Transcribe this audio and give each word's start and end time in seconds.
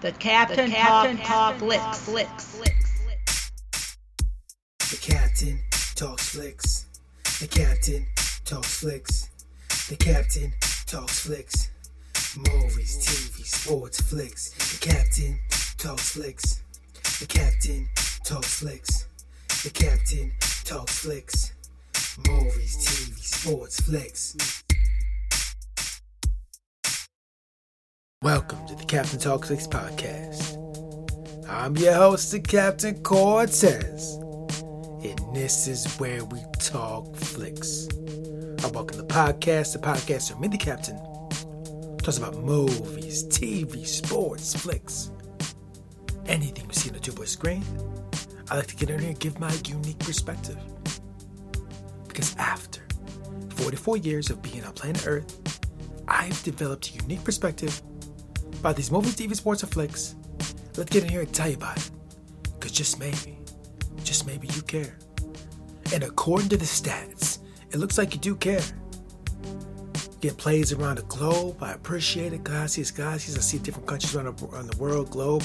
The 0.00 0.12
Captain, 0.12 0.70
the 0.70 0.76
Captain 0.76 1.18
Talk, 1.18 1.58
Talk 1.58 1.94
Flicks. 1.96 1.98
Flicks. 1.98 3.50
The 4.90 4.96
Captain 4.96 5.60
talks 5.94 6.28
flicks. 6.30 6.86
The 7.38 7.46
Captain 7.46 8.06
talks 8.46 8.80
flicks. 8.80 9.28
The 9.90 9.96
Captain 9.96 10.54
talks 10.86 11.20
flicks. 11.20 11.68
Movies, 12.34 12.96
TV, 13.06 13.44
sports, 13.44 14.00
flicks. 14.00 14.52
The 14.72 14.88
Captain 14.88 15.38
talks 15.76 16.12
flicks. 16.12 16.62
The 17.20 17.26
Captain 17.26 17.86
talks 18.24 18.54
flicks. 18.60 19.06
The 19.64 19.70
Captain 19.70 20.32
talks 20.64 20.98
flicks. 21.00 21.52
Movies, 22.26 22.76
TV, 22.78 23.18
sports, 23.18 23.80
flicks. 23.80 24.64
Welcome 28.22 28.66
to 28.66 28.74
the 28.74 28.84
Captain 28.84 29.18
Talk 29.18 29.46
Flicks 29.46 29.66
podcast. 29.66 30.58
I'm 31.48 31.74
your 31.78 31.94
host, 31.94 32.30
the 32.30 32.38
Captain 32.38 33.02
Cortez, 33.02 34.16
and 35.02 35.34
this 35.34 35.66
is 35.66 35.96
where 35.96 36.22
we 36.26 36.42
talk 36.58 37.16
flicks. 37.16 37.88
I 38.62 38.66
welcome 38.74 38.98
the 38.98 39.06
podcast, 39.08 39.72
the 39.72 39.78
podcast 39.78 40.30
where 40.30 40.38
me, 40.38 40.48
the 40.48 40.58
Captain, 40.58 40.98
talks 41.96 42.18
about 42.18 42.36
movies, 42.36 43.24
TV, 43.24 43.86
sports, 43.86 44.54
flicks, 44.54 45.10
anything 46.26 46.68
we 46.68 46.74
see 46.74 46.90
on 46.90 46.96
the 46.96 47.00
two-boy 47.00 47.24
screen. 47.24 47.64
I 48.50 48.56
like 48.56 48.66
to 48.66 48.76
get 48.76 48.90
in 48.90 48.98
here 48.98 49.08
and 49.08 49.18
give 49.18 49.40
my 49.40 49.54
unique 49.64 49.98
perspective. 50.00 50.58
Because 52.06 52.36
after 52.36 52.82
44 53.48 53.96
years 53.96 54.28
of 54.28 54.42
being 54.42 54.62
on 54.66 54.74
planet 54.74 55.06
Earth, 55.06 55.58
I've 56.06 56.42
developed 56.42 56.90
a 56.90 56.92
unique 57.02 57.24
perspective 57.24 57.80
about 58.60 58.76
these 58.76 58.90
movies, 58.90 59.16
TV, 59.16 59.34
sports, 59.34 59.64
or 59.64 59.66
flicks. 59.66 60.14
Let's 60.76 60.90
get 60.90 61.02
in 61.02 61.08
here 61.08 61.22
and 61.22 61.34
tell 61.34 61.48
you 61.48 61.56
about 61.56 61.78
it. 61.78 61.90
Because 62.54 62.72
just 62.72 63.00
maybe, 63.00 63.38
just 64.04 64.26
maybe 64.26 64.48
you 64.54 64.62
care. 64.62 64.96
And 65.92 66.04
according 66.04 66.50
to 66.50 66.56
the 66.56 66.64
stats, 66.64 67.38
it 67.72 67.78
looks 67.78 67.98
like 67.98 68.14
you 68.14 68.20
do 68.20 68.36
care. 68.36 68.62
Get 70.20 70.36
plays 70.36 70.72
around 70.72 70.98
the 70.98 71.02
globe. 71.04 71.62
I 71.62 71.72
appreciate 71.72 72.32
it. 72.32 72.44
Gracias, 72.44 72.90
gracias. 72.90 73.36
I 73.36 73.40
see 73.40 73.58
different 73.58 73.88
countries 73.88 74.14
around 74.14 74.38
the, 74.38 74.46
around 74.46 74.70
the 74.70 74.76
world, 74.76 75.10
globe, 75.10 75.44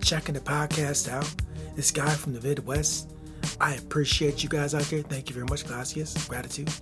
checking 0.00 0.34
the 0.34 0.40
podcast 0.40 1.10
out. 1.10 1.30
This 1.74 1.90
guy 1.90 2.10
from 2.10 2.32
the 2.32 2.40
Midwest, 2.40 3.12
I 3.60 3.74
appreciate 3.74 4.42
you 4.44 4.48
guys 4.48 4.74
out 4.74 4.82
there. 4.82 5.02
Thank 5.02 5.28
you 5.28 5.34
very 5.34 5.46
much. 5.46 5.66
Gracias. 5.66 6.28
Gratitude. 6.28 6.72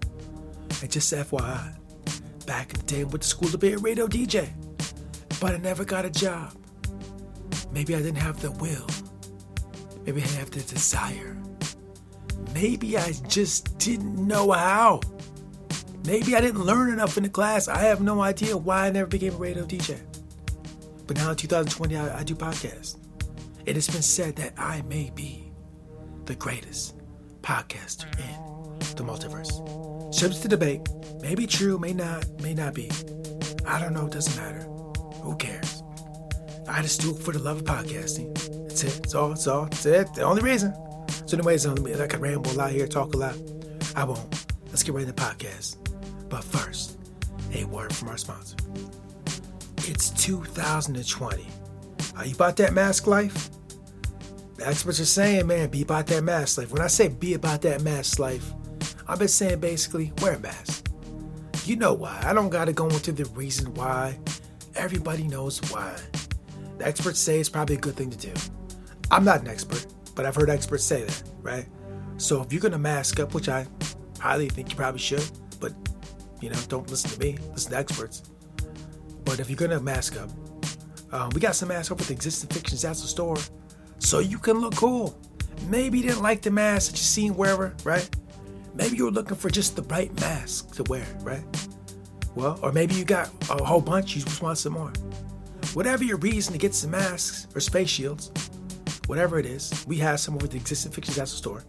And 0.83 0.91
just 0.91 1.13
FYI, 1.13 1.75
back 2.47 2.75
in 2.75 2.81
the 2.81 2.87
day, 2.87 3.05
went 3.05 3.23
to 3.23 3.29
school 3.29 3.49
to 3.49 3.59
be 3.59 3.73
a 3.73 3.79
radio 3.79 4.07
DJ 4.07 4.51
but 5.43 5.55
I 5.55 5.57
never 5.57 5.85
got 5.85 6.05
a 6.05 6.11
job. 6.11 6.55
Maybe 7.73 7.97
I 7.97 7.99
didn't 7.99 8.19
have 8.19 8.41
the 8.41 8.53
will. 8.53 8.87
Maybe 10.07 10.23
I 10.23 10.25
didn't 10.25 10.39
have 10.39 10.51
the 10.53 10.61
desire. 10.61 11.37
Maybe 12.55 12.97
I 12.97 13.13
just 13.27 13.77
didn't 13.79 14.15
know 14.15 14.53
how. 14.53 15.01
Maybe 16.07 16.37
I 16.37 16.41
didn't 16.41 16.65
learn 16.65 16.93
enough 16.93 17.17
in 17.17 17.25
the 17.25 17.29
class. 17.29 17.67
I 17.67 17.79
have 17.79 18.01
no 18.01 18.21
idea 18.21 18.57
why 18.57 18.87
I 18.87 18.91
never 18.91 19.09
became 19.09 19.35
a 19.35 19.37
radio 19.37 19.65
DJ. 19.65 19.99
But 21.09 21.17
now 21.17 21.31
in 21.31 21.37
2020, 21.37 21.97
I, 21.97 22.21
I 22.21 22.23
do 22.23 22.37
podcasts. 22.37 22.99
It 23.67 23.75
has 23.75 23.89
been 23.89 24.03
said 24.03 24.37
that 24.37 24.55
I 24.57 24.83
may 24.83 25.11
be 25.13 25.51
the 26.27 26.37
greatest 26.37 26.95
podcaster 27.43 28.07
in 28.17 28.79
the 28.95 29.03
multiverse. 29.03 30.15
Subject 30.15 30.43
to 30.43 30.49
debate. 30.49 30.83
May 31.21 31.35
be 31.35 31.49
true, 31.49 31.81
may 31.81 31.95
not, 31.95 32.29
may 32.43 32.55
not 32.55 32.75
be. 32.75 32.93
I 33.67 33.81
don't 33.81 33.93
know, 33.93 34.07
it 34.07 34.13
doesn't 34.13 34.41
matter. 34.41 34.72
Who 35.23 35.37
cares? 35.37 35.83
I 36.69 36.83
just 36.83 37.01
do 37.01 37.11
it 37.11 37.19
for 37.19 37.33
the 37.33 37.39
love 37.39 37.59
of 37.59 37.65
podcasting. 37.65 38.35
That's 38.69 38.85
it. 38.85 39.03
That's 39.03 39.15
all. 39.15 39.29
That's 39.31 39.47
all. 39.47 39.65
That's 39.65 39.87
it. 39.87 40.15
The 40.15 40.23
only 40.23 40.43
reason. 40.43 40.75
So, 41.27 41.37
anyways, 41.37 41.67
I 41.67 42.07
can 42.07 42.21
ramble 42.21 42.51
a 42.51 42.55
lot 42.55 42.71
here, 42.71 42.87
talk 42.87 43.15
a 43.15 43.17
lot. 43.17 43.37
I 43.95 44.05
won't. 44.05 44.47
Let's 44.67 44.83
get 44.83 44.95
right 44.95 45.03
into 45.03 45.13
the 45.13 45.21
podcast. 45.21 45.77
But 46.29 46.43
first, 46.43 46.99
a 47.55 47.65
word 47.65 47.95
from 47.95 48.09
our 48.09 48.17
sponsor. 48.17 48.57
It's 49.79 50.11
2020. 50.11 51.47
Are 52.15 52.21
uh, 52.21 52.25
you 52.25 52.35
about 52.35 52.57
that 52.57 52.73
mask 52.73 53.07
life? 53.07 53.51
That's 54.57 54.85
what 54.85 54.99
you're 54.99 55.07
saying, 55.07 55.47
man. 55.47 55.69
Be 55.71 55.83
about 55.83 56.07
that 56.09 56.23
mask 56.25 56.59
life. 56.59 56.73
When 56.73 56.83
I 56.83 56.87
say 56.87 57.09
be 57.09 57.35
about 57.35 57.63
that 57.63 57.83
mask 57.83 58.19
life, 58.19 58.53
I've 59.09 59.19
been 59.19 59.29
saying 59.29 59.61
basically 59.61 60.13
wear 60.21 60.35
a 60.35 60.39
mask. 60.39 60.89
You 61.65 61.77
know 61.77 61.95
why. 61.95 62.21
I 62.25 62.33
don't 62.33 62.49
got 62.49 62.67
to 62.67 62.73
go 62.73 62.89
into 62.89 63.13
the 63.13 63.25
reason 63.27 63.73
why 63.75 64.19
everybody 64.83 65.23
knows 65.29 65.61
why. 65.71 65.95
The 66.79 66.87
experts 66.87 67.21
say 67.21 67.39
it's 67.39 67.49
probably 67.49 67.77
a 67.77 67.79
good 67.79 67.95
thing 67.95 68.11
to 68.11 68.19
do. 68.19 68.33
I'm 69.13 69.25
not 69.25 69.41
an 69.41 69.47
expert, 69.47 69.87
but 70.17 70.27
I've 70.27 70.35
heard 70.35 70.51
experts 70.51 70.83
say 70.83 71.05
that, 71.05 71.23
right? 71.41 71.67
So 72.17 72.43
if 72.43 72.53
you're 72.53 72.61
gonna 72.61 72.79
mask 72.79 73.21
up, 73.21 73.33
which 73.33 73.49
I 73.49 73.65
highly 74.19 74.49
think 74.49 74.71
you 74.71 74.77
probably 74.77 74.99
should, 74.99 75.25
but 75.61 75.73
you 76.41 76.51
know, 76.51 76.59
don't 76.67 76.91
listen 76.91 77.11
to 77.11 77.19
me, 77.21 77.39
listen 77.53 77.71
to 77.71 77.79
experts. 77.79 78.25
But 79.25 79.39
if 79.39 79.49
you're 79.49 79.57
gonna 79.57 79.81
mask 79.81 80.17
up, 80.17 80.31
um, 81.13 81.31
we 81.31 81.41
got 81.41 81.55
some 81.55 81.69
masks 81.69 81.93
up 81.93 81.99
with 81.99 82.11
existing 82.11 82.51
fictions 82.51 82.85
at 82.85 82.97
the 82.97 83.07
store, 83.07 83.37
so 84.01 84.19
you 84.19 84.39
can 84.39 84.59
look 84.59 84.75
cool. 84.75 85.17
Maybe 85.69 85.99
you 85.99 86.09
didn't 86.09 86.23
like 86.23 86.43
the 86.43 86.51
mask 86.51 86.91
that 86.91 86.99
you 86.99 87.05
seen 87.05 87.37
wherever, 87.37 87.73
right? 87.85 88.09
Maybe 88.75 88.97
you 88.97 89.05
were 89.05 89.13
looking 89.13 89.37
for 89.37 89.49
just 89.49 89.77
the 89.77 89.83
right 89.83 90.13
mask 90.21 90.75
to 90.75 90.83
wear, 90.85 91.07
right? 91.21 91.45
Well, 92.35 92.59
or 92.63 92.73
maybe 92.73 92.95
you 92.95 93.05
got 93.05 93.31
a 93.51 93.63
whole 93.63 93.81
bunch, 93.81 94.17
you 94.17 94.23
just 94.23 94.43
want 94.43 94.59
some 94.59 94.73
more. 94.73 94.93
Whatever 95.75 96.05
your 96.05 96.19
reason 96.19 96.53
to 96.53 96.59
get 96.59 96.75
some 96.75 96.91
masks 96.91 97.47
or 97.55 97.61
space 97.61 97.89
shields, 97.89 98.31
whatever 99.07 99.39
it 99.39 99.47
is, 99.47 99.85
we 99.87 99.97
have 99.99 100.21
some 100.21 100.35
over 100.35 100.45
at 100.45 100.51
the 100.51 100.57
existing 100.57 100.93
fictions 100.93 101.19
at 101.19 101.29
the 101.29 101.37
store. 101.37 101.65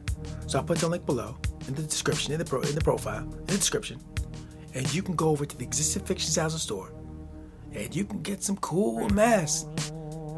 So 0.48 0.60
I'll 0.60 0.66
put 0.66 0.78
the 0.78 0.88
link 0.88 1.06
below 1.06 1.38
in 1.68 1.74
the 1.74 1.84
description, 1.84 2.34
in 2.34 2.40
the 2.40 2.46
pro, 2.46 2.62
in 2.62 2.76
the 2.76 2.82
profile, 2.82 3.24
in 3.24 3.46
the 3.46 3.58
description, 3.58 4.00
and 4.74 4.94
you 4.94 5.02
can 5.02 5.16
go 5.16 5.30
over 5.30 5.46
to 5.46 5.58
the 5.58 5.64
existing 5.64 6.04
Fiction 6.04 6.30
Zazzle 6.30 6.60
store, 6.60 6.92
and 7.74 7.96
you 7.96 8.06
can 8.06 8.22
get 8.22 8.44
some 8.44 8.58
cool 8.58 9.10
masks, 9.10 9.92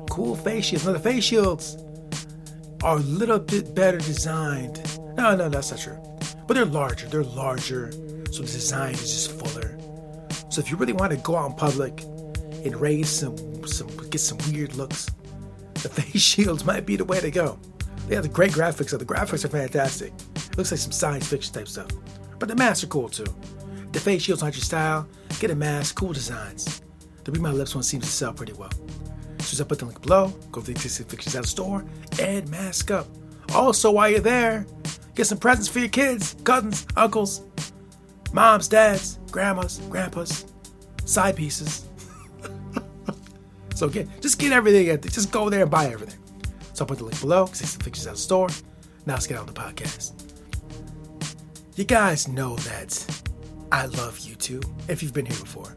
cool 0.09 0.35
face 0.35 0.65
shields. 0.65 0.85
Now 0.85 0.93
the 0.93 0.99
face 0.99 1.23
shields 1.23 1.77
are 2.83 2.97
a 2.97 2.99
little 2.99 3.39
bit 3.39 3.73
better 3.75 3.97
designed. 3.97 4.81
No, 5.17 5.35
no, 5.35 5.49
that's 5.49 5.71
not 5.71 5.79
true. 5.79 5.97
But 6.47 6.53
they're 6.53 6.65
larger. 6.65 7.07
They're 7.07 7.23
larger, 7.23 7.91
so 8.31 8.41
the 8.41 8.51
design 8.51 8.93
is 8.93 9.01
just 9.01 9.31
fuller. 9.31 9.74
So 10.55 10.61
if 10.61 10.71
you 10.71 10.77
really 10.77 10.93
want 10.93 11.11
to 11.11 11.17
go 11.17 11.35
out 11.35 11.49
in 11.49 11.57
public 11.57 12.01
and 12.63 12.73
raise 12.77 13.09
some, 13.09 13.35
some 13.67 13.89
get 14.09 14.19
some 14.19 14.37
weird 14.49 14.73
looks, 14.75 15.11
the 15.73 15.89
face 15.89 16.21
shields 16.21 16.63
might 16.63 16.85
be 16.85 16.95
the 16.95 17.03
way 17.03 17.19
to 17.19 17.29
go. 17.29 17.59
They 18.07 18.15
have 18.15 18.23
the 18.23 18.29
great 18.29 18.53
graphics. 18.53 18.91
So 18.91 18.97
the 18.97 19.03
graphics 19.03 19.43
are 19.43 19.49
fantastic. 19.49 20.13
It 20.33 20.57
looks 20.57 20.71
like 20.71 20.79
some 20.79 20.93
science 20.93 21.27
fiction 21.27 21.53
type 21.53 21.67
stuff. 21.67 21.89
But 22.39 22.47
the 22.47 22.55
masks 22.55 22.85
are 22.85 22.87
cool 22.87 23.09
too. 23.09 23.25
The 23.91 23.99
face 23.99 24.21
shields 24.21 24.43
aren't 24.43 24.55
your 24.55 24.63
style. 24.63 25.09
Get 25.41 25.51
a 25.51 25.55
mask, 25.55 25.95
cool 25.95 26.13
designs. 26.13 26.81
The 27.25 27.33
Read 27.33 27.41
My 27.41 27.51
Lips 27.51 27.75
one 27.75 27.83
seems 27.83 28.05
to 28.05 28.11
sell 28.11 28.31
pretty 28.31 28.53
well. 28.53 28.71
So 29.39 29.61
I 29.61 29.67
put 29.67 29.79
the 29.79 29.85
link 29.87 30.01
below. 30.03 30.29
Go 30.53 30.61
to 30.61 30.67
the 30.67 30.71
existing 30.71 31.07
Fiction 31.07 31.33
Zazzle 31.33 31.47
store 31.47 31.83
and 32.21 32.49
mask 32.49 32.91
up. 32.91 33.07
Also, 33.53 33.91
while 33.91 34.09
you're 34.09 34.21
there, 34.21 34.65
get 35.15 35.27
some 35.27 35.37
presents 35.37 35.67
for 35.67 35.79
your 35.79 35.89
kids, 35.89 36.37
cousins, 36.45 36.87
uncles, 36.95 37.41
moms, 38.31 38.69
dads, 38.69 39.19
grandmas, 39.35 39.81
grandpas, 39.89 40.45
side 41.03 41.35
pieces. 41.35 41.89
so 43.75 43.89
get 43.89 44.07
just 44.21 44.39
get 44.39 44.53
everything 44.53 44.87
at 44.87 45.01
the, 45.01 45.09
just 45.09 45.29
go 45.29 45.49
there 45.49 45.63
and 45.63 45.69
buy 45.69 45.87
everything. 45.87 46.17
So 46.71 46.85
I'll 46.85 46.87
put 46.87 46.99
the 46.99 47.03
link 47.03 47.19
below, 47.19 47.43
because 47.45 47.75
the 47.75 47.83
pictures 47.83 48.07
out 48.07 48.11
of 48.11 48.15
the 48.15 48.21
store. 48.21 48.47
Now 49.05 49.15
let's 49.15 49.27
get 49.27 49.37
on 49.37 49.45
the 49.45 49.51
podcast. 49.51 50.13
You 51.75 51.83
guys 51.83 52.29
know 52.29 52.55
that 52.55 53.23
I 53.73 53.87
love 53.87 54.17
YouTube 54.19 54.65
if 54.87 55.03
you've 55.03 55.11
been 55.11 55.25
here 55.25 55.37
before. 55.37 55.75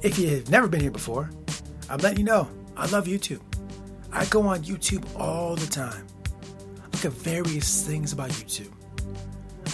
If 0.00 0.18
you've 0.18 0.48
never 0.48 0.66
been 0.66 0.80
here 0.80 0.90
before, 0.90 1.30
I'm 1.90 1.98
letting 1.98 2.20
you 2.20 2.24
know 2.24 2.48
I 2.78 2.86
love 2.86 3.04
YouTube. 3.04 3.42
I 4.10 4.24
go 4.24 4.40
on 4.46 4.62
YouTube 4.62 5.04
all 5.20 5.54
the 5.54 5.66
time. 5.66 6.06
Look 6.94 7.04
at 7.04 7.12
various 7.12 7.86
things 7.86 8.14
about 8.14 8.30
YouTube. 8.30 8.72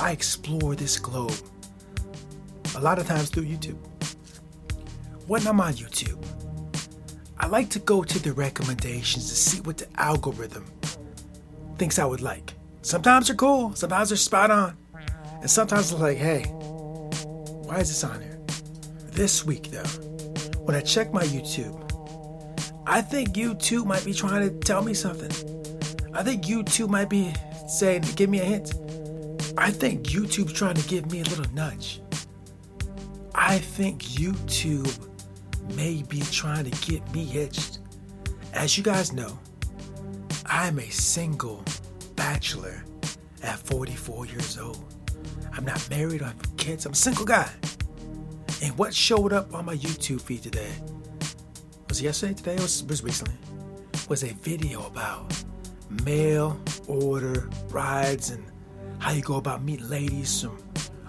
I 0.01 0.11
explore 0.11 0.75
this 0.75 0.99
globe 0.99 1.41
a 2.77 2.81
lot 2.81 2.99
of 2.99 3.07
times 3.07 3.31
through 3.31 3.45
YouTube. 3.45 3.79
When 5.27 5.47
I'm 5.47 5.61
on 5.61 5.73
YouTube, 5.73 6.23
I 7.39 7.47
like 7.47 7.71
to 7.71 7.79
go 7.79 8.05
to 8.05 8.19
the 8.19 8.35
recommendations 8.35 9.29
to 9.31 9.35
see 9.35 9.61
what 9.63 9.79
the 9.79 9.89
algorithm 9.99 10.67
thinks 11.79 11.99
I 11.99 12.05
would 12.05 12.21
like. 12.21 12.53
Sometimes 12.83 13.29
they're 13.29 13.37
cool, 13.37 13.75
sometimes 13.75 14.11
they're 14.11 14.19
spot 14.19 14.51
on, 14.51 14.77
and 15.41 15.51
sometimes 15.51 15.91
it's 15.91 16.01
like, 16.01 16.19
hey, 16.19 16.43
why 17.65 17.79
is 17.79 17.89
this 17.89 18.05
on 18.05 18.21
here? 18.21 18.39
This 19.11 19.45
week, 19.45 19.71
though, 19.71 19.89
when 20.61 20.77
I 20.77 20.81
check 20.83 21.15
my 21.15 21.25
YouTube, 21.25 21.83
I 22.87 23.01
think 23.01 23.31
YouTube 23.31 23.87
might 23.87 24.05
be 24.05 24.13
trying 24.13 24.49
to 24.49 24.55
tell 24.59 24.83
me 24.83 24.93
something. 24.93 25.33
I 26.13 26.23
think 26.23 26.45
YouTube 26.45 26.91
might 26.91 27.09
be 27.09 27.33
saying, 27.69 28.05
give 28.17 28.29
me 28.29 28.41
a 28.41 28.45
hint. 28.45 28.75
I 29.57 29.71
think 29.71 30.05
YouTube's 30.07 30.53
trying 30.53 30.75
to 30.75 30.87
give 30.87 31.11
me 31.11 31.21
a 31.21 31.25
little 31.25 31.51
nudge. 31.55 32.03
I 33.39 33.59
think 33.59 34.03
YouTube 34.03 35.09
may 35.77 36.03
be 36.03 36.21
trying 36.21 36.69
to 36.69 36.91
get 36.91 37.09
me 37.13 37.23
hitched. 37.23 37.81
As 38.55 38.79
you 38.79 38.83
guys 38.83 39.13
know, 39.13 39.39
I'm 40.47 40.79
a 40.79 40.89
single 40.89 41.63
bachelor 42.17 42.83
at 43.43 43.59
44 43.59 44.27
years 44.27 44.59
old. 44.59 44.83
I'm 45.53 45.67
not 45.67 45.87
married, 45.91 46.23
I 46.23 46.29
have 46.29 46.57
kids, 46.57 46.87
I'm 46.87 46.93
a 46.93 46.97
single 46.97 47.27
guy. 47.27 47.51
And 48.63 48.77
what 48.79 48.95
showed 48.95 49.35
up 49.35 49.53
on 49.55 49.67
my 49.67 49.77
YouTube 49.77 50.23
feed 50.23 50.43
today 50.43 50.73
was 51.91 52.01
yesterday, 52.01 52.33
today, 52.33 52.55
it 52.55 52.63
was, 52.63 52.83
was 52.85 53.05
recently, 53.05 53.37
was 54.09 54.25
a 54.25 54.33
video 54.33 54.87
about 54.87 55.45
mail 56.05 56.59
order 56.89 57.51
rides 57.69 58.31
and 58.31 58.43
how 58.99 59.11
you 59.11 59.21
go 59.21 59.37
about 59.37 59.63
meeting 59.63 59.91
ladies 59.91 60.31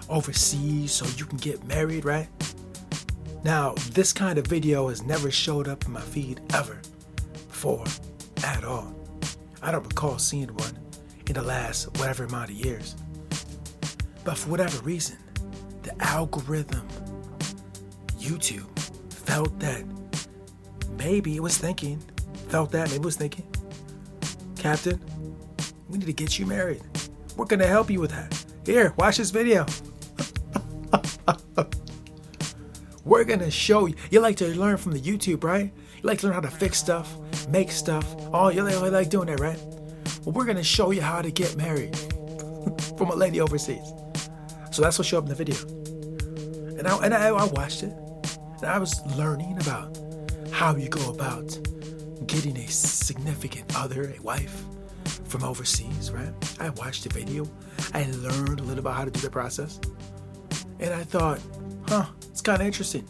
overseas 0.08 0.92
so 0.92 1.06
you 1.16 1.24
can 1.24 1.38
get 1.38 1.64
married, 1.66 2.04
right? 2.04 2.28
Now, 3.44 3.74
this 3.92 4.12
kind 4.12 4.38
of 4.38 4.46
video 4.46 4.88
has 4.88 5.02
never 5.02 5.30
showed 5.30 5.68
up 5.68 5.84
in 5.86 5.92
my 5.92 6.00
feed 6.00 6.40
ever 6.54 6.80
before 7.48 7.84
at 8.44 8.64
all. 8.64 8.94
I 9.62 9.72
don't 9.72 9.84
recall 9.84 10.18
seeing 10.18 10.48
one 10.48 10.78
in 11.26 11.34
the 11.34 11.42
last 11.42 11.86
whatever 11.98 12.24
amount 12.24 12.50
of 12.50 12.56
years. 12.56 12.96
But 14.24 14.36
for 14.38 14.50
whatever 14.50 14.78
reason, 14.82 15.18
the 15.82 15.94
algorithm, 16.02 16.86
YouTube, 18.18 18.66
felt 19.10 19.58
that 19.60 19.84
maybe 20.98 21.36
it 21.36 21.42
was 21.42 21.58
thinking, 21.58 22.02
felt 22.48 22.72
that, 22.72 22.88
maybe 22.88 22.96
it 22.96 23.04
was 23.04 23.16
thinking, 23.16 23.46
Captain, 24.56 25.00
we 25.88 25.98
need 25.98 26.06
to 26.06 26.12
get 26.12 26.38
you 26.38 26.46
married. 26.46 26.82
We're 27.36 27.46
going 27.46 27.60
to 27.60 27.66
help 27.66 27.90
you 27.90 28.00
with 28.00 28.10
that. 28.10 28.44
Here, 28.66 28.92
watch 28.98 29.18
this 29.18 29.30
video. 29.30 29.64
We're 33.18 33.36
to 33.40 33.50
show 33.50 33.86
you. 33.86 33.96
You 34.12 34.20
like 34.20 34.36
to 34.36 34.46
learn 34.56 34.76
from 34.76 34.92
the 34.92 35.00
YouTube, 35.00 35.42
right? 35.42 35.72
You 35.96 36.02
like 36.04 36.20
to 36.20 36.26
learn 36.26 36.34
how 36.34 36.40
to 36.40 36.50
fix 36.52 36.78
stuff, 36.78 37.16
make 37.48 37.72
stuff. 37.72 38.06
Oh, 38.32 38.48
you 38.48 38.62
like, 38.62 38.92
like 38.92 39.10
doing 39.10 39.26
that, 39.26 39.40
right? 39.40 39.58
Well, 40.24 40.34
we're 40.34 40.44
to 40.54 40.62
show 40.62 40.92
you 40.92 41.02
how 41.02 41.20
to 41.20 41.32
get 41.32 41.56
married 41.56 41.96
from 42.96 43.10
a 43.10 43.16
lady 43.16 43.40
overseas. 43.40 43.92
So 44.70 44.82
that's 44.82 45.00
what 45.00 45.06
showed 45.06 45.18
up 45.18 45.24
in 45.24 45.30
the 45.30 45.34
video. 45.34 45.56
And 46.78 46.86
I, 46.86 46.96
and 46.98 47.12
I, 47.12 47.30
I 47.30 47.44
watched 47.46 47.82
it. 47.82 47.92
And 48.58 48.66
I 48.66 48.78
was 48.78 49.04
learning 49.16 49.58
about 49.60 49.98
how 50.52 50.76
you 50.76 50.88
go 50.88 51.10
about 51.10 51.58
getting 52.28 52.56
a 52.56 52.68
significant 52.68 53.76
other, 53.76 54.14
a 54.16 54.22
wife 54.22 54.62
from 55.24 55.42
overseas, 55.42 56.12
right? 56.12 56.32
I 56.60 56.70
watched 56.70 57.02
the 57.02 57.10
video. 57.10 57.50
I 57.92 58.04
learned 58.04 58.60
a 58.60 58.62
little 58.62 58.78
about 58.78 58.94
how 58.94 59.04
to 59.04 59.10
do 59.10 59.18
the 59.18 59.28
process. 59.28 59.80
And 60.78 60.94
I 60.94 61.02
thought, 61.02 61.40
huh, 61.88 62.06
it's 62.30 62.40
kind 62.40 62.60
of 62.60 62.66
interesting. 62.66 63.08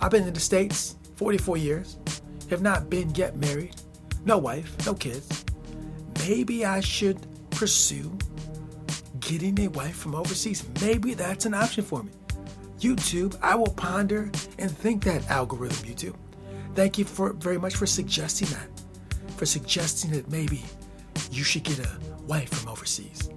I've 0.00 0.10
been 0.10 0.26
in 0.26 0.32
the 0.32 0.40
States 0.40 0.96
44 1.16 1.56
years, 1.56 1.98
have 2.50 2.62
not 2.62 2.88
been 2.88 3.14
yet 3.14 3.36
married, 3.36 3.74
no 4.24 4.38
wife, 4.38 4.74
no 4.86 4.94
kids. 4.94 5.44
Maybe 6.20 6.64
I 6.64 6.80
should 6.80 7.26
pursue 7.50 8.16
getting 9.20 9.58
a 9.60 9.68
wife 9.68 9.96
from 9.96 10.14
overseas. 10.14 10.64
Maybe 10.80 11.14
that's 11.14 11.44
an 11.44 11.54
option 11.54 11.84
for 11.84 12.02
me. 12.02 12.12
YouTube, 12.78 13.36
I 13.42 13.54
will 13.56 13.72
ponder 13.72 14.30
and 14.58 14.70
think 14.70 15.02
that 15.04 15.28
algorithm, 15.28 15.78
YouTube. 15.88 16.14
Thank 16.74 16.98
you 16.98 17.04
for 17.04 17.32
very 17.32 17.58
much 17.58 17.74
for 17.76 17.86
suggesting 17.86 18.48
that. 18.48 18.68
For 19.36 19.46
suggesting 19.46 20.12
that 20.12 20.30
maybe 20.30 20.62
you 21.32 21.42
should 21.42 21.64
get 21.64 21.80
a 21.80 21.98
wife 22.26 22.50
from 22.50 22.70
overseas. 22.70 23.30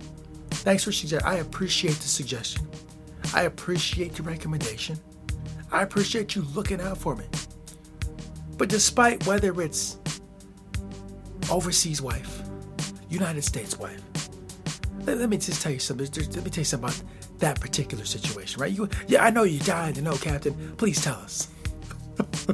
Thanks 0.52 0.84
for 0.84 0.92
suggesting. 0.92 1.28
I 1.28 1.38
appreciate 1.38 1.96
the 1.96 2.08
suggestion. 2.08 2.68
I 3.34 3.44
appreciate 3.44 4.18
your 4.18 4.28
recommendation. 4.28 5.00
I 5.72 5.84
appreciate 5.84 6.36
you 6.36 6.42
looking 6.54 6.82
out 6.82 6.98
for 6.98 7.16
me. 7.16 7.26
But 8.58 8.70
despite 8.70 9.26
whether 9.26 9.62
it's 9.62 9.98
overseas 11.50 12.02
wife, 12.02 12.42
United 13.10 13.44
States 13.44 13.80
wife, 13.80 14.02
let, 15.06 15.18
let 15.18 15.30
me 15.30 15.38
just 15.38 15.62
tell 15.62 15.72
you 15.72 15.80
something. 15.80 16.08
Let 16.08 16.44
me 16.44 16.50
tell 16.50 16.62
you 16.62 16.66
something 16.66 16.90
about 16.90 17.02
that 17.40 17.60
particular 17.60 18.06
situation, 18.06 18.62
right? 18.62 18.72
You, 18.72 18.90
yeah, 19.08 19.24
I 19.24 19.30
know 19.30 19.44
you're 19.44 19.64
dying 19.64 19.94
to 19.96 20.02
know, 20.02 20.16
Captain. 20.16 20.54
Please 20.78 21.02
tell 21.02 21.16
us. 21.16 21.48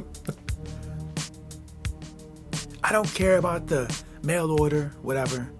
I 2.82 2.92
don't 2.92 3.12
care 3.14 3.36
about 3.36 3.66
the 3.66 3.94
mail 4.22 4.50
order, 4.58 4.92
whatever. 5.02 5.50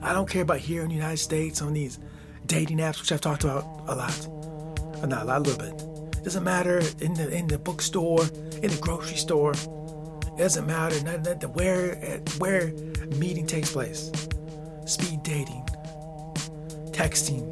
I 0.00 0.12
don't 0.12 0.28
care 0.28 0.42
about 0.42 0.58
here 0.58 0.82
in 0.82 0.88
the 0.88 0.94
United 0.94 1.16
States 1.16 1.60
on 1.60 1.72
these 1.72 1.98
dating 2.46 2.78
apps, 2.78 3.00
which 3.00 3.10
I've 3.10 3.20
talked 3.20 3.42
about 3.42 3.64
a 3.88 3.96
lot. 3.96 4.37
Not 5.06 5.28
a 5.28 5.38
little 5.40 5.58
bit. 5.58 5.74
It 6.18 6.24
doesn't 6.24 6.44
matter 6.44 6.80
in 7.00 7.14
the 7.14 7.30
in 7.30 7.46
the 7.46 7.58
bookstore, 7.58 8.22
in 8.62 8.70
the 8.70 8.78
grocery 8.80 9.16
store. 9.16 9.52
It 9.52 10.38
doesn't 10.38 10.66
matter 10.66 11.02
not, 11.02 11.24
not 11.24 11.54
where 11.54 11.94
where 12.38 12.72
meeting 13.16 13.46
takes 13.46 13.72
place. 13.72 14.10
Speed 14.84 15.22
dating, 15.22 15.64
texting, 16.92 17.42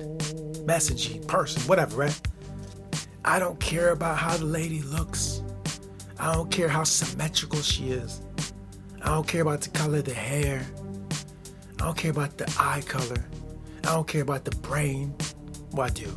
messaging, 0.67 1.27
person, 1.27 1.63
whatever, 1.63 1.97
right? 1.97 2.21
I 3.25 3.39
don't 3.39 3.59
care 3.61 3.91
about 3.91 4.19
how 4.19 4.37
the 4.37 4.45
lady 4.45 4.83
looks. 4.83 5.43
I 6.19 6.33
don't 6.35 6.51
care 6.51 6.69
how 6.69 6.85
symmetrical 6.85 7.61
she 7.61 7.91
is. 7.91 8.23
I 9.03 9.09
don't 9.11 9.27
care 9.27 9.43
about 9.43 9.61
the 9.61 9.71
color 9.71 9.99
of 9.99 10.05
the 10.05 10.15
hair. 10.15 10.67
I 11.79 11.85
don't 11.85 11.97
care 11.97 12.11
about 12.11 12.39
the 12.39 12.53
eye 12.59 12.83
color. 12.87 13.25
I 13.85 13.95
don't 13.95 14.07
care 14.07 14.23
about 14.23 14.45
the 14.45 14.57
brain. 14.57 15.15
Well, 15.73 15.87
I 15.87 15.91
do. 15.91 16.09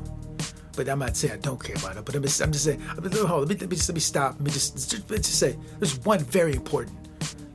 But 0.75 0.87
I'm 0.87 0.99
not 0.99 1.17
saying 1.17 1.33
I 1.33 1.37
don't 1.37 1.61
care 1.61 1.75
about 1.75 1.97
it. 1.97 2.05
But 2.05 2.15
I'm 2.15 2.23
just, 2.23 2.41
I'm 2.41 2.51
just 2.51 2.65
saying, 2.65 2.79
hold 2.81 3.15
on, 3.15 3.39
let 3.39 3.49
me, 3.49 3.55
let 3.55 3.69
me, 3.69 3.75
just, 3.75 3.89
let 3.89 3.95
me 3.95 3.99
stop. 4.01 4.33
Let 4.33 4.41
me 4.41 4.51
just, 4.51 4.89
just, 4.89 5.07
just 5.07 5.39
say, 5.39 5.57
there's 5.79 5.99
one 6.05 6.19
very 6.19 6.53
important 6.53 6.97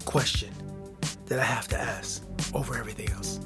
question 0.05 0.53
that 1.27 1.39
I 1.39 1.45
have 1.45 1.69
to 1.69 1.79
ask 1.79 2.23
over 2.55 2.77
everything 2.77 3.11
else. 3.11 3.41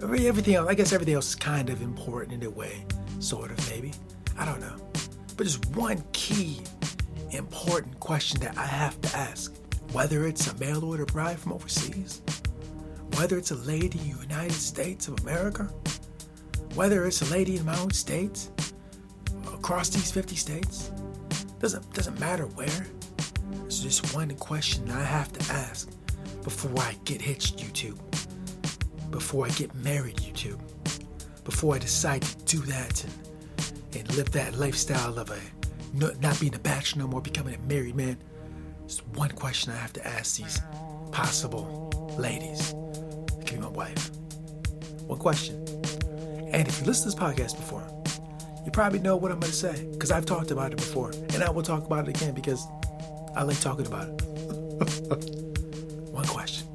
Everything 0.00 0.54
else, 0.54 0.68
I 0.68 0.74
guess 0.74 0.92
everything 0.92 1.14
else 1.14 1.30
is 1.30 1.34
kind 1.34 1.70
of 1.70 1.82
important 1.82 2.32
in 2.32 2.46
a 2.46 2.50
way, 2.50 2.84
sort 3.18 3.50
of, 3.50 3.70
maybe. 3.70 3.92
I 4.36 4.44
don't 4.44 4.60
know. 4.60 4.76
But 5.36 5.46
there's 5.46 5.60
one 5.74 6.02
key 6.12 6.60
important 7.30 7.98
question 8.00 8.40
that 8.40 8.56
I 8.56 8.66
have 8.66 9.00
to 9.02 9.16
ask. 9.16 9.54
Whether 9.92 10.26
it's 10.26 10.46
a 10.46 10.56
mail 10.58 10.84
order 10.84 11.06
bride 11.06 11.38
from 11.38 11.52
overseas, 11.52 12.20
whether 13.16 13.38
it's 13.38 13.50
a 13.52 13.56
lady 13.56 13.98
in 13.98 14.16
the 14.16 14.22
United 14.22 14.52
States 14.52 15.08
of 15.08 15.18
America, 15.20 15.64
whether 16.74 17.06
it's 17.06 17.22
a 17.22 17.32
lady 17.32 17.56
in 17.56 17.64
my 17.64 17.78
own 17.80 17.90
state, 17.90 18.48
across 19.58 19.88
these 19.88 20.10
50 20.10 20.36
states, 20.36 20.90
doesn't 21.58 21.92
doesn't 21.92 22.18
matter 22.20 22.46
where. 22.46 22.86
It's 23.66 23.80
just 23.80 24.14
one 24.14 24.34
question 24.36 24.90
I 24.90 25.02
have 25.02 25.32
to 25.32 25.52
ask 25.52 25.90
before 26.42 26.78
I 26.80 26.94
get 27.04 27.20
hitched 27.20 27.58
YouTube, 27.58 27.98
before 29.10 29.46
I 29.46 29.50
get 29.50 29.74
married 29.74 30.16
YouTube, 30.16 30.60
before 31.44 31.74
I 31.74 31.78
decide 31.78 32.22
to 32.22 32.56
do 32.56 32.58
that 32.66 33.04
and, 33.04 34.00
and 34.00 34.16
live 34.16 34.30
that 34.32 34.54
lifestyle 34.58 35.18
of 35.18 35.30
a 35.30 35.38
not 35.94 36.38
being 36.38 36.54
a 36.54 36.58
bachelor 36.58 37.02
no 37.02 37.08
more, 37.08 37.20
becoming 37.20 37.54
a 37.54 37.58
married 37.66 37.96
man. 37.96 38.16
There's 38.80 39.00
one 39.14 39.30
question 39.30 39.72
I 39.72 39.76
have 39.76 39.92
to 39.94 40.06
ask 40.06 40.36
these 40.36 40.60
possible 41.10 42.14
ladies 42.18 42.74
can 43.44 43.56
be 43.56 43.62
my 43.62 43.68
wife. 43.68 44.10
One 45.06 45.18
question. 45.18 45.56
And 46.52 46.66
if 46.68 46.80
you 46.80 46.86
listen 46.86 47.10
to 47.10 47.16
this 47.16 47.22
podcast 47.22 47.56
before, 47.56 47.97
you 48.68 48.72
probably 48.72 48.98
know 48.98 49.16
what 49.16 49.32
I'm 49.32 49.40
going 49.40 49.50
to 49.50 49.56
say 49.56 49.88
because 49.92 50.10
I've 50.10 50.26
talked 50.26 50.50
about 50.50 50.72
it 50.72 50.76
before. 50.76 51.10
And 51.32 51.42
I 51.42 51.48
will 51.48 51.62
talk 51.62 51.86
about 51.86 52.06
it 52.06 52.14
again 52.14 52.34
because 52.34 52.66
I 53.34 53.42
like 53.42 53.58
talking 53.60 53.86
about 53.86 54.08
it. 54.08 54.20
One 56.12 56.26
question. 56.26 56.68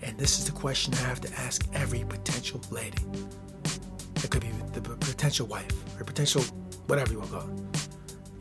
And 0.00 0.16
this 0.16 0.38
is 0.38 0.46
the 0.46 0.52
question 0.52 0.94
I 0.94 1.02
have 1.02 1.20
to 1.20 1.30
ask 1.34 1.68
every 1.74 2.02
potential 2.04 2.62
lady. 2.70 2.96
It 4.16 4.30
could 4.30 4.40
be 4.40 4.48
the 4.72 4.80
potential 4.80 5.46
wife 5.46 5.70
or 6.00 6.04
potential 6.04 6.40
whatever 6.86 7.12
you 7.12 7.18
want 7.18 7.30
to 7.32 7.36
call 7.40 7.48
it 7.50 7.60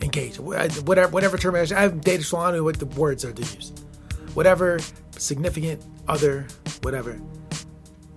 engage, 0.02 0.40
whatever 0.40 1.10
whatever 1.12 1.38
term 1.38 1.56
I 1.56 1.66
have 1.66 2.00
dated 2.00 2.26
so 2.26 2.64
what 2.64 2.80
the 2.80 2.86
words 2.86 3.26
are 3.26 3.34
to 3.34 3.42
use. 3.42 3.74
Whatever 4.34 4.80
significant 5.18 5.84
other, 6.08 6.48
whatever. 6.84 7.16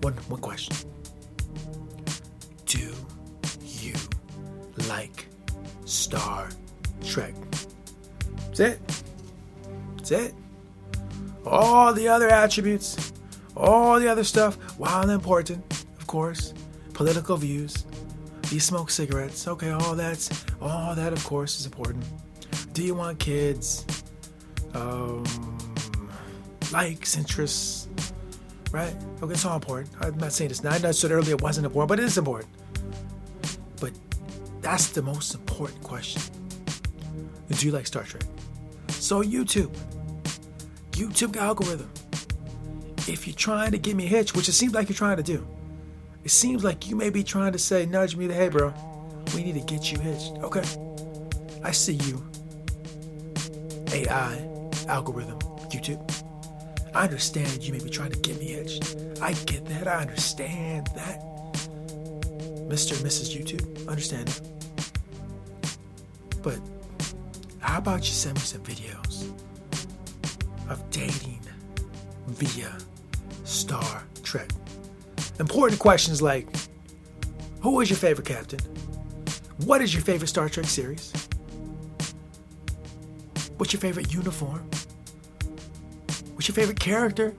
One 0.02 0.14
one 0.28 0.40
question. 0.40 0.76
Like 4.96 5.26
Star 5.84 6.48
Trek? 7.04 7.34
That's 8.46 8.60
it. 8.60 9.04
That's 9.96 10.10
it. 10.10 10.34
All 11.44 11.92
the 11.92 12.08
other 12.08 12.28
attributes, 12.28 13.12
all 13.56 14.00
the 14.00 14.08
other 14.08 14.24
stuff, 14.24 14.54
while 14.78 15.10
important, 15.10 15.60
of 15.98 16.06
course, 16.06 16.54
political 16.94 17.36
views, 17.36 17.84
do 18.42 18.54
you 18.54 18.60
smoke 18.60 18.90
cigarettes? 18.90 19.46
Okay, 19.46 19.70
all 19.70 19.94
that's 19.94 20.44
all 20.60 20.94
that 20.94 21.12
of 21.12 21.22
course 21.24 21.60
is 21.60 21.66
important. 21.66 22.04
Do 22.72 22.82
you 22.82 22.94
want 22.94 23.18
kids? 23.18 23.84
Um, 24.74 25.24
likes, 26.72 27.16
interests, 27.16 27.88
right? 28.72 28.94
Okay, 29.22 29.32
it's 29.32 29.44
all 29.44 29.56
important. 29.56 29.90
I'm 30.00 30.16
not 30.18 30.32
saying 30.32 30.50
it's 30.50 30.64
not. 30.64 30.84
I 30.84 30.90
said 30.92 31.10
earlier 31.10 31.34
it 31.34 31.42
wasn't 31.42 31.66
important, 31.66 31.88
but 31.88 31.98
it 32.00 32.06
is 32.06 32.18
important. 32.18 32.50
That's 34.66 34.88
the 34.88 35.00
most 35.00 35.32
important 35.32 35.80
question. 35.84 36.20
Do 37.48 37.64
you 37.66 37.70
like 37.70 37.86
Star 37.86 38.02
Trek? 38.02 38.24
So 38.88 39.22
YouTube, 39.22 39.72
YouTube 40.90 41.36
algorithm. 41.36 41.88
If 43.06 43.28
you're 43.28 43.36
trying 43.36 43.70
to 43.70 43.78
get 43.78 43.94
me 43.94 44.06
hitched, 44.06 44.34
which 44.34 44.48
it 44.48 44.54
seems 44.54 44.74
like 44.74 44.88
you're 44.88 44.96
trying 44.96 45.18
to 45.18 45.22
do, 45.22 45.46
it 46.24 46.32
seems 46.32 46.64
like 46.64 46.90
you 46.90 46.96
may 46.96 47.10
be 47.10 47.22
trying 47.22 47.52
to 47.52 47.60
say, 47.60 47.86
nudge 47.86 48.16
me 48.16 48.26
to, 48.26 48.34
hey, 48.34 48.48
bro, 48.48 48.74
we 49.36 49.44
need 49.44 49.54
to 49.54 49.60
get 49.60 49.92
you 49.92 50.00
hitched. 50.00 50.32
Okay. 50.38 50.64
I 51.62 51.70
see 51.70 52.00
you. 52.02 52.28
AI, 53.92 54.48
algorithm, 54.88 55.38
YouTube. 55.70 56.02
I 56.92 57.04
understand 57.04 57.62
you 57.62 57.72
may 57.72 57.78
be 57.78 57.88
trying 57.88 58.10
to 58.10 58.18
get 58.18 58.40
me 58.40 58.46
hitched. 58.46 58.96
I 59.22 59.34
get 59.44 59.64
that. 59.66 59.86
I 59.86 60.00
understand 60.00 60.88
that. 60.96 61.20
Mr. 62.68 62.96
and 62.96 63.06
Mrs. 63.06 63.30
YouTube, 63.32 63.88
understand 63.88 64.28
it. 64.28 64.55
But 66.46 66.60
how 67.58 67.78
about 67.78 68.06
you 68.06 68.12
send 68.12 68.36
me 68.36 68.40
some 68.40 68.60
videos 68.60 69.32
of 70.68 70.78
dating 70.90 71.40
via 72.28 72.72
Star 73.42 74.04
Trek? 74.22 74.48
Important 75.40 75.80
questions 75.80 76.22
like 76.22 76.46
Who 77.62 77.80
is 77.80 77.90
your 77.90 77.96
favorite 77.96 78.28
captain? 78.28 78.60
What 79.64 79.82
is 79.82 79.92
your 79.92 80.04
favorite 80.04 80.28
Star 80.28 80.48
Trek 80.48 80.66
series? 80.66 81.12
What's 83.56 83.72
your 83.72 83.80
favorite 83.80 84.14
uniform? 84.14 84.70
What's 86.34 86.46
your 86.46 86.54
favorite 86.54 86.78
character? 86.78 87.30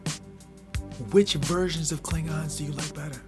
Which 1.12 1.36
versions 1.36 1.94
of 1.94 2.04
Klingons 2.04 2.58
do 2.58 2.66
you 2.66 2.74
like 2.74 2.94
better? 2.94 3.22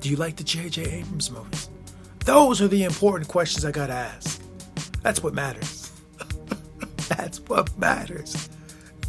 Do 0.00 0.10
you 0.10 0.16
like 0.16 0.36
the 0.36 0.44
J.J. 0.44 0.82
Abrams 0.82 1.30
movies? 1.30 1.61
Those 2.24 2.62
are 2.62 2.68
the 2.68 2.84
important 2.84 3.28
questions 3.28 3.64
I 3.64 3.72
gotta 3.72 3.94
ask. 3.94 4.40
That's 5.02 5.22
what 5.22 5.34
matters. 5.34 5.90
That's 7.08 7.40
what 7.40 7.76
matters. 7.76 8.48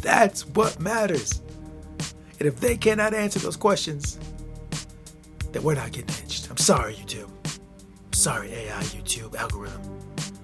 That's 0.00 0.46
what 0.48 0.80
matters. 0.80 1.40
And 2.40 2.48
if 2.48 2.58
they 2.58 2.76
cannot 2.76 3.14
answer 3.14 3.38
those 3.38 3.56
questions, 3.56 4.18
then 5.52 5.62
we're 5.62 5.76
not 5.76 5.92
getting 5.92 6.14
hitched. 6.14 6.50
I'm 6.50 6.56
sorry, 6.56 6.94
YouTube. 6.94 7.30
I'm 7.46 8.12
sorry, 8.12 8.52
AI, 8.52 8.82
YouTube, 8.82 9.36
algorithm. 9.36 9.80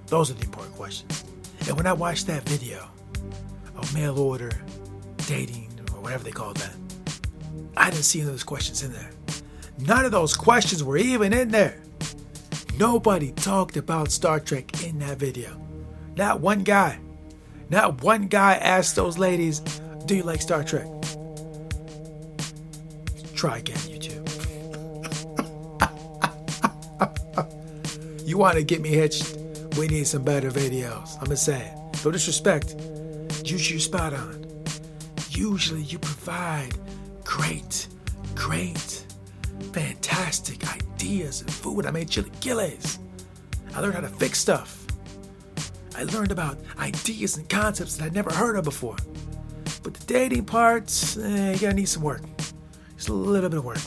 Those 0.06 0.30
are 0.30 0.34
the 0.34 0.44
important 0.44 0.76
questions. 0.76 1.24
And 1.66 1.76
when 1.76 1.86
I 1.86 1.92
watched 1.92 2.28
that 2.28 2.48
video 2.48 2.88
of 3.76 3.92
mail 3.92 4.18
order, 4.18 4.52
dating, 5.26 5.68
or 5.92 6.00
whatever 6.00 6.22
they 6.22 6.30
call 6.30 6.52
that, 6.54 6.74
I 7.76 7.90
didn't 7.90 8.04
see 8.04 8.20
any 8.20 8.28
of 8.28 8.34
those 8.34 8.44
questions 8.44 8.84
in 8.84 8.92
there. 8.92 9.10
None 9.80 10.04
of 10.04 10.12
those 10.12 10.34
questions 10.36 10.84
were 10.84 10.96
even 10.96 11.32
in 11.32 11.48
there. 11.48 11.82
Nobody 12.80 13.30
talked 13.32 13.76
about 13.76 14.10
Star 14.10 14.40
Trek 14.40 14.84
in 14.86 14.98
that 15.00 15.18
video. 15.18 15.50
Not 16.16 16.40
one 16.40 16.64
guy. 16.64 16.98
Not 17.68 18.02
one 18.02 18.26
guy 18.26 18.54
asked 18.54 18.96
those 18.96 19.18
ladies, 19.18 19.60
Do 20.06 20.16
you 20.16 20.22
like 20.22 20.40
Star 20.40 20.64
Trek? 20.64 20.86
Try 23.34 23.58
again, 23.58 23.76
YouTube. 23.76 24.26
you 28.26 28.38
want 28.38 28.56
to 28.56 28.64
get 28.64 28.80
me 28.80 28.88
hitched? 28.88 29.36
We 29.76 29.86
need 29.86 30.06
some 30.06 30.24
better 30.24 30.50
videos. 30.50 31.18
I'm 31.20 31.28
just 31.28 31.44
saying. 31.44 31.76
No 32.02 32.10
disrespect. 32.10 32.76
Usually 33.44 33.74
you're 33.74 33.80
spot 33.80 34.14
on. 34.14 34.46
Usually 35.28 35.82
you 35.82 35.98
provide 35.98 36.72
great, 37.24 37.88
great 38.34 38.99
fantastic 40.30 40.76
ideas 40.76 41.40
and 41.40 41.52
food. 41.52 41.86
I 41.86 41.90
made 41.90 42.08
chilaquiles. 42.08 42.98
I 43.74 43.80
learned 43.80 43.94
how 43.94 44.00
to 44.00 44.08
fix 44.08 44.38
stuff. 44.38 44.86
I 45.96 46.04
learned 46.04 46.30
about 46.30 46.56
ideas 46.78 47.36
and 47.36 47.48
concepts 47.48 47.96
that 47.96 48.04
I'd 48.04 48.14
never 48.14 48.32
heard 48.32 48.54
of 48.56 48.62
before. 48.64 48.94
But 49.82 49.94
the 49.94 50.06
dating 50.06 50.44
parts, 50.44 51.16
eh, 51.16 51.54
you 51.54 51.58
gotta 51.58 51.74
need 51.74 51.88
some 51.88 52.04
work. 52.04 52.22
Just 52.96 53.08
a 53.08 53.12
little 53.12 53.50
bit 53.50 53.58
of 53.58 53.64
work. 53.64 53.80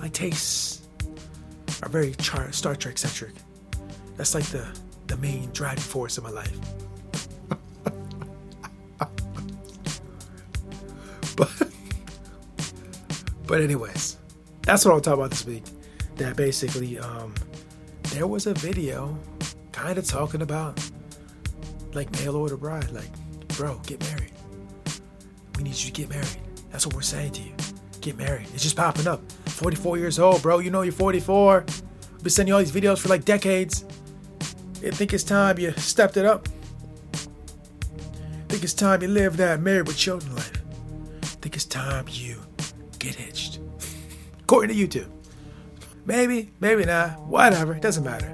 My 0.00 0.06
tastes 0.08 0.82
are 1.82 1.88
very 1.88 2.14
char- 2.14 2.52
Star 2.52 2.76
Trek 2.76 2.96
centric. 2.96 3.32
That's 4.16 4.36
like 4.36 4.44
the, 4.44 4.68
the 5.08 5.16
main 5.16 5.50
driving 5.52 5.82
force 5.82 6.16
of 6.16 6.22
my 6.22 6.30
life. 6.30 6.56
but, 11.36 11.50
but 13.48 13.60
anyways, 13.60 14.19
that's 14.70 14.84
what 14.84 14.94
I'll 14.94 15.00
talk 15.00 15.14
about 15.14 15.30
this 15.30 15.44
week. 15.44 15.64
That 16.16 16.36
basically, 16.36 16.96
um, 16.98 17.34
there 18.10 18.28
was 18.28 18.46
a 18.46 18.54
video 18.54 19.18
kind 19.72 19.98
of 19.98 20.04
talking 20.04 20.42
about 20.42 20.78
like 21.92 22.12
mail 22.20 22.36
order 22.36 22.56
bride, 22.56 22.88
like, 22.92 23.10
bro, 23.56 23.80
get 23.84 24.00
married. 24.10 24.30
We 25.56 25.64
need 25.64 25.74
you 25.74 25.86
to 25.86 25.92
get 25.92 26.08
married. 26.08 26.36
That's 26.70 26.86
what 26.86 26.94
we're 26.94 27.02
saying 27.02 27.32
to 27.32 27.42
you. 27.42 27.52
Get 28.00 28.16
married. 28.16 28.46
It's 28.54 28.62
just 28.62 28.76
popping 28.76 29.08
up. 29.08 29.20
44 29.46 29.98
years 29.98 30.20
old, 30.20 30.40
bro. 30.40 30.60
You 30.60 30.70
know 30.70 30.82
you're 30.82 30.92
44. 30.92 31.64
I've 31.66 32.22
been 32.22 32.30
sending 32.30 32.50
you 32.50 32.54
all 32.54 32.60
these 32.60 32.70
videos 32.70 32.98
for 32.98 33.08
like 33.08 33.24
decades. 33.24 33.84
I 34.84 34.90
think 34.90 35.12
it's 35.12 35.24
time 35.24 35.58
you 35.58 35.72
stepped 35.72 36.16
it 36.16 36.26
up. 36.26 36.48
I 37.12 37.16
think 38.48 38.62
it's 38.62 38.74
time 38.74 39.02
you 39.02 39.08
live 39.08 39.36
that 39.38 39.60
married 39.60 39.88
with 39.88 39.96
children 39.96 40.36
life. 40.36 40.62
I 41.22 41.26
think 41.26 41.56
it's 41.56 41.64
time 41.64 42.06
you 42.08 42.40
get 43.00 43.16
hitched 43.16 43.29
according 44.50 44.76
to 44.76 44.88
YouTube. 44.88 45.08
Maybe, 46.04 46.50
maybe 46.58 46.84
not. 46.84 47.20
Whatever. 47.20 47.72
It 47.72 47.82
doesn't 47.82 48.02
matter. 48.02 48.26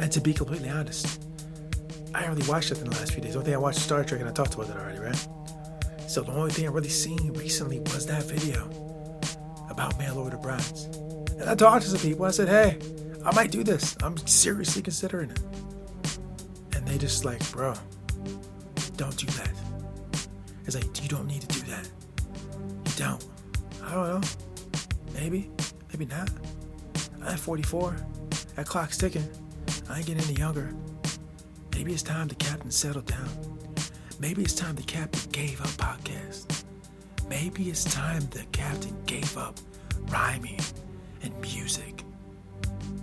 And 0.00 0.10
to 0.10 0.20
be 0.20 0.34
completely 0.34 0.68
honest, 0.68 1.22
I 2.12 2.22
haven't 2.22 2.38
really 2.38 2.50
watched 2.50 2.72
it 2.72 2.78
in 2.78 2.90
the 2.90 2.96
last 2.96 3.12
few 3.12 3.22
days. 3.22 3.34
The 3.34 3.38
only 3.38 3.50
thing 3.50 3.54
I 3.54 3.58
watched 3.58 3.78
Star 3.78 4.02
Trek, 4.02 4.20
and 4.20 4.28
I 4.28 4.32
talked 4.32 4.54
about 4.54 4.66
that 4.66 4.76
already, 4.76 4.98
right? 4.98 5.28
So 6.08 6.22
the 6.22 6.32
only 6.32 6.50
thing 6.50 6.66
I 6.66 6.70
really 6.72 6.88
seen 6.88 7.32
recently 7.34 7.78
was 7.78 8.06
that 8.06 8.24
video 8.24 8.68
about 9.70 9.96
mail 10.00 10.18
order 10.18 10.36
brides. 10.36 10.86
And 11.38 11.48
I 11.48 11.54
talked 11.54 11.84
to 11.84 11.90
some 11.90 12.00
people. 12.00 12.24
I 12.24 12.32
said, 12.32 12.48
hey, 12.48 12.78
I 13.24 13.32
might 13.32 13.52
do 13.52 13.62
this. 13.62 13.96
I'm 14.02 14.16
seriously 14.26 14.82
considering 14.82 15.30
it. 15.30 15.40
And 16.74 16.88
they 16.88 16.98
just 16.98 17.24
like, 17.24 17.48
bro, 17.52 17.74
don't 18.96 19.16
do 19.16 19.26
that. 19.26 19.52
It's 20.66 20.74
like, 20.74 21.00
you 21.00 21.08
don't 21.08 21.28
need 21.28 21.42
to 21.42 21.46
do 21.46 21.60
that. 21.70 21.88
You 22.84 22.92
don't. 22.96 23.24
I 23.84 23.94
don't 23.94 24.20
know. 24.20 24.28
Maybe, 25.20 25.50
maybe 25.92 26.06
not. 26.06 26.30
I'm 27.22 27.36
44. 27.36 27.94
That 28.56 28.64
clock's 28.64 28.96
ticking. 28.96 29.28
I 29.90 29.98
ain't 29.98 30.06
getting 30.06 30.24
any 30.24 30.40
younger. 30.40 30.74
Maybe 31.74 31.92
it's 31.92 32.02
time 32.02 32.26
the 32.28 32.34
captain 32.36 32.70
settled 32.70 33.04
down. 33.04 33.28
Maybe 34.18 34.40
it's 34.40 34.54
time 34.54 34.76
the 34.76 34.82
captain 34.82 35.30
gave 35.30 35.60
up 35.60 35.68
podcast. 35.72 36.64
Maybe 37.28 37.68
it's 37.68 37.84
time 37.84 38.22
the 38.30 38.44
captain 38.52 38.96
gave 39.04 39.36
up 39.36 39.58
rhyming 40.08 40.58
and 41.22 41.38
music. 41.42 42.02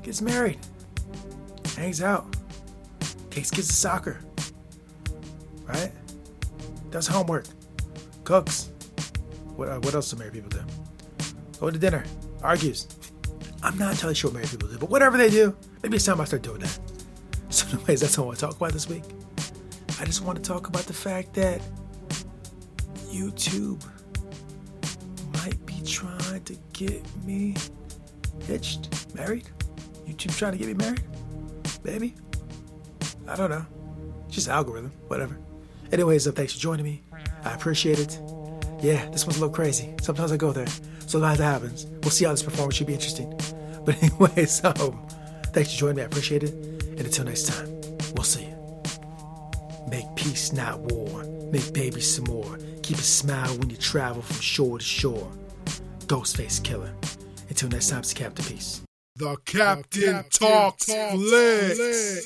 Gets 0.01 0.19
married. 0.19 0.57
Hangs 1.75 2.01
out. 2.01 2.35
Takes 3.29 3.51
kids 3.51 3.67
to 3.67 3.75
soccer. 3.75 4.17
Right? 5.67 5.91
Does 6.89 7.05
homework. 7.05 7.45
Cooks. 8.23 8.71
What, 9.55 9.69
uh, 9.69 9.79
what 9.81 9.93
else 9.93 10.09
do 10.09 10.17
married 10.17 10.33
people 10.33 10.49
do? 10.49 10.63
Go 11.59 11.69
to 11.71 11.77
dinner, 11.77 12.03
argues. 12.43 12.87
I'm 13.63 13.77
not 13.77 13.91
entirely 13.91 14.15
sure 14.15 14.29
what 14.29 14.35
married 14.35 14.49
people 14.51 14.69
do, 14.69 14.77
but 14.77 14.89
whatever 14.89 15.17
they 15.17 15.29
do, 15.29 15.55
maybe 15.81 15.95
it's 15.95 16.05
time 16.05 16.21
I 16.21 16.25
start 16.25 16.43
doing 16.43 16.59
that. 16.59 16.79
So, 17.49 17.65
anyways, 17.77 18.01
that's 18.01 18.17
all 18.17 18.25
I 18.25 18.27
want 18.27 18.39
to 18.39 18.45
talk 18.45 18.57
about 18.57 18.73
this 18.73 18.89
week. 18.89 19.03
I 20.01 20.05
just 20.05 20.21
want 20.21 20.37
to 20.37 20.43
talk 20.43 20.67
about 20.67 20.83
the 20.83 20.91
fact 20.91 21.33
that 21.35 21.61
YouTube 23.05 23.81
might 25.33 25.65
be 25.65 25.81
trying 25.85 26.43
to 26.43 26.57
get 26.73 27.01
me 27.25 27.55
hitched, 28.43 29.15
married. 29.15 29.47
YouTube 30.05 30.37
trying 30.37 30.51
to 30.51 30.57
get 30.57 30.67
me 30.67 30.73
married, 30.73 31.03
maybe. 31.85 32.15
I 33.29 33.37
don't 33.37 33.49
know. 33.49 33.65
Just 34.29 34.49
algorithm, 34.49 34.91
whatever. 35.07 35.39
Anyways, 35.93 36.27
uh, 36.27 36.33
thanks 36.33 36.51
for 36.51 36.59
joining 36.59 36.83
me. 36.83 37.01
I 37.45 37.53
appreciate 37.53 37.97
it. 37.99 38.19
Yeah, 38.81 39.09
this 39.09 39.25
one's 39.25 39.37
a 39.37 39.41
little 39.41 39.53
crazy. 39.55 39.93
Sometimes 40.01 40.31
I 40.31 40.37
go 40.37 40.51
there. 40.51 40.67
Sometimes 41.07 41.39
that 41.39 41.43
happens. 41.43 41.85
We'll 42.03 42.11
see 42.11 42.25
how 42.25 42.31
this 42.31 42.43
performance 42.43 42.75
should 42.75 42.87
be 42.87 42.93
interesting. 42.93 43.33
But 43.87 44.03
anyway, 44.03 44.43
so 44.45 44.73
thanks 45.53 45.71
for 45.71 45.77
joining 45.79 45.95
me. 45.95 46.01
I 46.01 46.05
appreciate 46.07 46.43
it. 46.43 46.51
And 46.51 46.99
until 46.99 47.23
next 47.23 47.47
time, 47.47 47.69
we'll 48.15 48.25
see 48.25 48.43
you. 48.43 48.57
Make 49.89 50.13
peace, 50.17 50.51
not 50.51 50.79
war. 50.91 51.23
Make 51.53 51.73
babies 51.73 52.15
some 52.15 52.25
more. 52.25 52.57
Keep 52.83 52.97
a 52.97 53.01
smile 53.01 53.57
when 53.59 53.69
you 53.69 53.77
travel 53.77 54.21
from 54.21 54.41
shore 54.41 54.79
to 54.79 54.83
shore. 54.83 55.31
Ghostface 56.07 56.59
Killah. 56.59 56.91
Until 57.49 57.69
next 57.69 57.87
time, 57.89 57.99
it's 57.99 58.13
Captain 58.13 58.43
Peace. 58.43 58.81
The 59.15 59.37
Captain, 59.45 60.01
the 60.01 60.05
Captain 60.11 60.29
Talks, 60.31 60.85
Talks 60.87 61.13
Flicks. 61.13 62.25